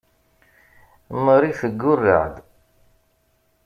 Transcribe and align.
Marie 1.23 1.57
teggurreɛ-d. 1.59 2.35